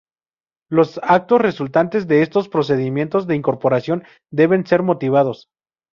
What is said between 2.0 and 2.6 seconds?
de estos